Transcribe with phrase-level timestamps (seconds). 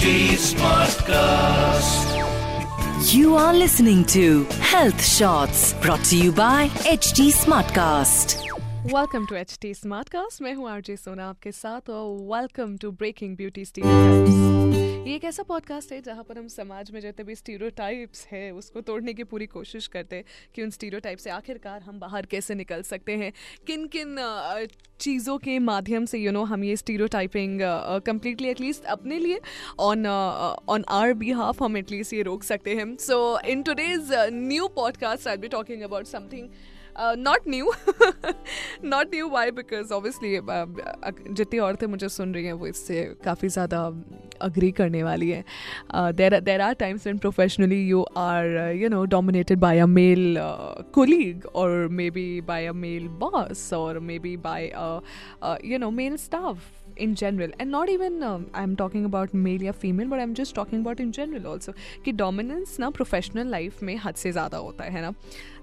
[0.00, 0.10] HD
[0.42, 2.12] Smartcast.
[3.12, 8.36] You are listening to Health Shots brought to you by HT Smartcast.
[8.86, 9.72] Welcome to H T
[10.08, 14.79] Smartcast मैं हूँ RJ सोना आपके साथ और welcome to breaking beauty stereotypes ये एक
[15.31, 19.23] ऐसा पॉडकास्ट है जहाँ पर हम समाज में जितने भी स्टीरियोटाइप्स है, उसको तोड़ने की
[19.23, 23.31] पूरी कोशिश करते हैं कि उन स्टीरियोटाइप से आखिरकार हम बाहर कैसे निकल सकते हैं।
[23.67, 24.17] किन किन
[24.99, 27.59] चीज़ों के माध्यम से यू नो हम ये स्टीरियोटाइपिंग
[28.05, 29.39] कम्प्लीटली एटलीस्ट अपने लिए
[29.79, 34.67] on on our behalf हम एटलीस्ट ये रोक सकते हैं। So in today's new
[34.75, 36.49] podcast I be talking about something
[36.99, 37.71] not new
[38.85, 40.39] not new why because obviously
[41.33, 43.79] जितनी औरतें मुझे सुन रही हैं, वो इससे काफ़ी ज़्यादा
[44.41, 49.59] अग्री करने वाली हैं। There there are times and professionally you are you know dominated
[49.59, 50.35] by a male
[50.93, 54.71] colleague और maybe by a male boss और maybe by
[55.65, 57.51] you know male staff in general.
[57.59, 60.81] And not even um, i'm talking about male या female but I am just talking
[60.81, 61.73] about in general also
[62.05, 65.13] कि dominance ना professional life में हद से ज़्यादा होता है ना?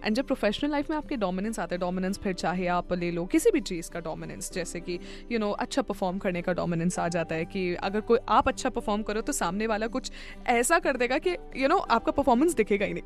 [0.04, 3.24] एंड जब प्रोफेशनल लाइफ में आपके डोमिनेंस आते हैं डोमिनेंस फिर चाहे आप ले लो
[3.26, 6.52] किसी भी चीज़ का डोमिनेंस जैसे कि यू you नो know, अच्छा परफॉर्म करने का
[6.52, 10.10] डोमिनेंस आ जाता है कि अगर कोई आप अच्छा परफॉर्म करो तो सामने वाला कुछ
[10.46, 13.02] ऐसा कर देगा कि यू you नो know, आपका परफॉर्मेंस दिखेगा ही नहीं।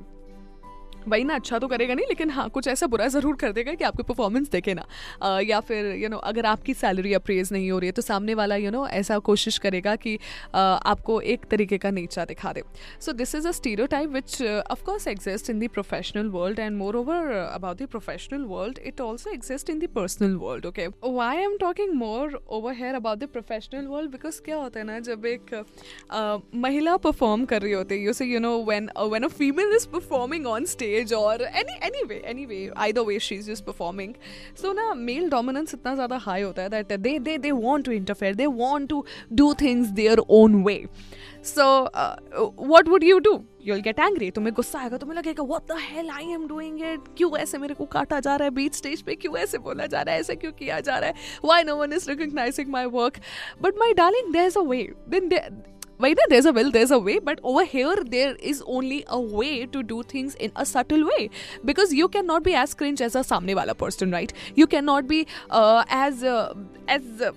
[1.08, 3.84] वही ना अच्छा तो करेगा नहीं लेकिन हाँ कुछ ऐसा बुरा ज़रूर कर देगा कि
[3.84, 4.86] आपकी परफॉर्मेंस देखे ना।
[5.22, 7.92] आ, या फिर यू you नो know, अगर आपकी सैलरी अप्रेज नहीं हो रही है
[7.92, 10.19] तो सामने वाला यू you नो know, ऐसा कोशिश करेगा कि
[10.55, 12.62] आ, आपको एक तरीके का नीचा दिखा दे।
[13.00, 13.50] So this is a
[13.86, 19.00] stereotype which of course exist in the professional world and moreover about the professional world it
[19.00, 21.94] also exist in the personal world okay why am talking
[22.50, 26.97] moreover here about the professional world because क्या होता है ना जब एक uh, महिला
[26.97, 30.47] perform कर रही होती है you say you know when when a female is performing
[30.47, 34.15] on stage और any anyway anyway I the way she is just performing
[34.62, 37.93] so ना मेल डोमिनेंस इतना ज़्यादा हाई होता है that they they they want to
[37.93, 40.84] interfere they want to do things their own way
[41.45, 41.65] so
[42.67, 46.11] what would you do you'll get angry तुम्हें गुस्सा आएगा तुम्हें लगेगा what the hell
[46.11, 49.15] I am doing it क्यों ऐसे मेरे को काटा जा रहा है बीच स्टेज पे
[49.15, 51.93] क्यों ऐसे बोला जा रहा है ऐसे क्यों किया जा रहा है why no one
[51.93, 53.21] is recognising my work
[53.62, 55.28] but my darling there is a way then
[56.02, 59.66] wait there's a will there's a way but over here there is only a way
[59.66, 61.30] to do things in a subtle way
[61.66, 65.25] because you cannot be as cringe as a samne wala person right you cannot be
[65.50, 66.53] uh, as uh,
[66.88, 67.34] as uh,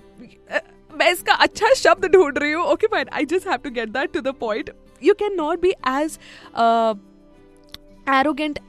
[0.99, 4.11] मैं इसका अच्छा शब्द ढूंढ रही हूँ okay fine I just have to get that
[4.13, 4.69] to the point
[5.03, 6.17] you can not be as
[8.07, 8.59] arrogant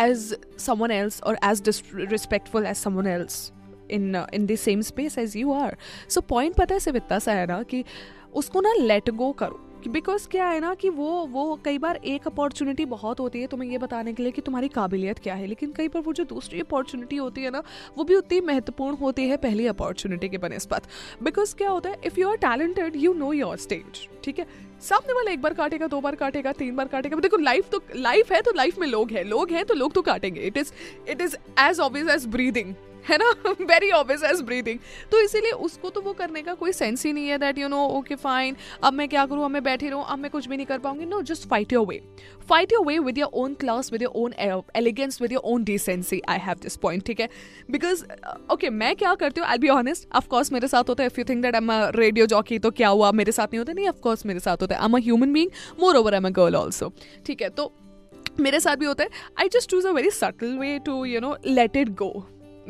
[0.00, 3.52] as someone else or as disrespectful as someone else
[3.88, 5.72] in uh, in the same space as you are
[6.08, 7.84] so point पता है सिर्फ इतना सा है ना कि
[8.33, 12.27] उसको ना लेट गो करो। बिकॉज़ क्या है ना कि वो वो कई बार एक
[12.27, 15.71] अपॉर्चुनिटी बहुत होती है तुम्हें ये बताने के लिए कि तुम्हारी काबिलियत क्या है। लेकिन
[15.77, 17.61] कई बार वो जो दूसरी अपॉर्चुनिटी होती है ना,
[17.97, 20.83] वो भी उतनी महत्वपूर्ण होती है पहली अपॉर्चुनिटी के बनस्पत
[21.23, 24.45] बिकॉज़ क्या होता है if you are talented you know your stage ठीक है?
[24.81, 28.31] सामने वाला एक बार काटेगा, दो बार काटेगा, तीन बार काटेगा। देखो लाइफ तो लाइफ
[28.31, 30.71] है तो लाइफ में लोग हैं लोग हैं तो लोग तो काटेंगे। It is
[31.09, 32.73] it is as obvious as breathing
[33.09, 33.29] है ना?
[33.61, 34.79] वेरी ऑब्वियस एज ब्रीथिंग
[35.11, 37.85] तो इसीलिए उसको तो वो करने का कोई सेंस ही नहीं है that you know
[37.89, 39.45] okay fine अब मैं क्या करूँ?
[39.45, 41.85] अब मैं बैठी रहूँ, अब मैं कुछ भी नहीं कर पाऊँगी। No just fight your
[41.87, 42.01] way
[42.49, 44.33] fight your way with your own class with your own
[44.75, 47.29] elegance with your own decency I have this point ठीक है?
[47.71, 48.03] बिकॉज़
[48.53, 49.47] ओके मैं क्या करती हूँ?
[49.49, 52.25] आई बी ऑनेस्ट ऑफकोर्स मेरे साथ होता है if you think that am a radio
[52.25, 53.11] jockey तो क्या हुआ?
[53.11, 53.73] मेरे साथ नहीं होता?
[53.73, 55.49] नहीं ऑफकोर्स मेरे साथ होता है। Am a human being
[55.97, 56.93] moreover am a girl also
[57.25, 57.49] ठीक है?
[57.49, 57.71] तो
[58.39, 59.09] मेरे साथ भी होता है।
[59.39, 62.11] I just choose a very subtle way to you know let it go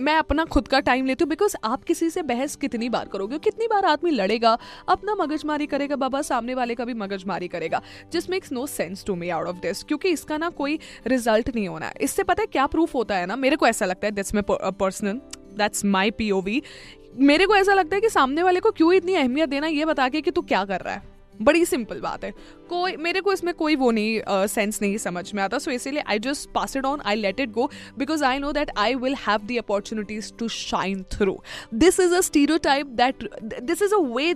[0.01, 3.37] मैं अपना खुद का टाइम लेती हूँ बिकॉज़ आप किसी से बहस कितनी बार करोगे?
[3.39, 4.57] कितनी बार आदमी लड़ेगा?
[4.89, 7.81] अपना मगजमारी करेगा बाबा, सामने वाले का भी मगजमारी करेगा।
[8.13, 11.67] जिस makes no sense to me out of this क्योंकि इसका ना कोई रिज़ल्ट नहीं
[11.67, 13.35] होना है। इससे पता है क्या प्रूफ होता है ना?
[13.35, 15.21] मेरे को ऐसा लगता है दिस में पर्सनल
[15.57, 16.61] दैट्स माई पी
[17.17, 20.09] मेरे को ऐसा लगता है कि सामने वाले को क्यों इतनी अहमियत देना, ये बता
[20.09, 21.10] के कि तू क्या कर रहा है?
[21.41, 22.31] बड़ी सिंपल बात है।
[22.69, 26.03] कोई मेरे को इसमें कोई वो नहीं सेंस uh, नहीं समझ में आता। सो इसीलिए
[26.07, 29.15] I just pass it on I let it go because I know that I will
[29.27, 31.39] have the opportunities to shine through
[31.73, 32.21] this is a
[32.57, 33.29] stereotype that
[33.63, 34.33] this is a way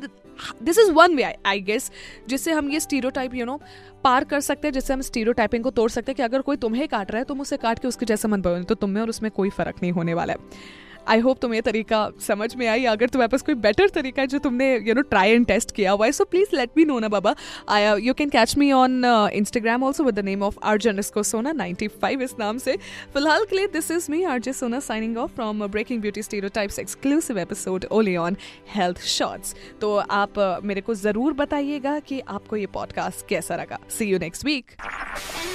[0.63, 1.92] this is one way I guess
[2.28, 3.60] जिससे हम ये stereotype you know
[4.04, 6.57] पार कर सकते हैं जिससे हम stereo typing को तोड़ सकते हैं कि अगर कोई
[6.57, 9.10] तुम्हें काट रहा है तुम उसे काट के उसके जैसा मन बनो तो तुम्हें और
[9.10, 10.40] उसमें कोई फ़र्क नहीं होने वाला है।
[11.07, 14.40] आई होप तुम्हें तरीका समझ में आई। अगर तुम्हारे पास कोई बेटर तरीका है जो
[14.40, 17.07] तुमने you know try and test किया हुआ है so please let me know ना
[17.10, 17.36] बाबा।
[17.69, 19.04] I you can catch me on
[19.34, 22.78] Instagram also with the name of आर्जन इसको सोना नाइन्टी फाइव इस नाम से।
[23.13, 26.24] फ़िलहाल के लिए this is me RJ Sona signing off from breaking beauty
[26.56, 28.38] stereotypes exclusive episode only on
[28.75, 33.80] health shorts तो आप uh, मेरे को ज़रूर बताइएगा कि आपको ये पॉडकास्ट कैसा लगा।
[33.90, 35.55] See you next week